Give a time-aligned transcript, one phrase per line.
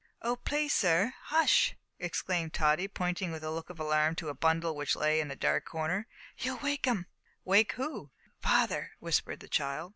[0.23, 0.35] "Oh!
[0.35, 4.95] please, sir, hush!" exclaimed Tottie, pointing with a look of alarm to a bundle which
[4.95, 6.07] lay in a dark corner,
[6.39, 7.05] "you'll wake 'im."
[7.45, 8.09] "Wake who?"
[8.39, 9.89] "Father," whispered the child.